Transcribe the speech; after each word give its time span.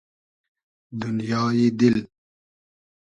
دونیای 1.01 1.59
دیل 1.79 1.97